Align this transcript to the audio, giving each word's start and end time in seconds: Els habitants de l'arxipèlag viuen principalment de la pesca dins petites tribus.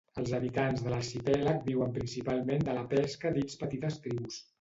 Els 0.19 0.29
habitants 0.35 0.79
de 0.85 0.93
l'arxipèlag 0.93 1.59
viuen 1.67 1.93
principalment 1.97 2.65
de 2.69 2.75
la 2.79 2.87
pesca 2.95 3.33
dins 3.37 3.61
petites 3.61 4.01
tribus. 4.07 4.41